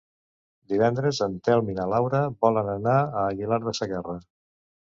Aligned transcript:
Divendres 0.71 1.19
en 1.25 1.35
Telm 1.49 1.69
i 1.75 1.75
na 1.81 1.85
Laura 1.93 2.23
volen 2.47 2.73
anar 2.73 2.97
a 3.05 3.27
Aguilar 3.27 3.63
de 3.69 3.77
Segarra. 3.83 4.19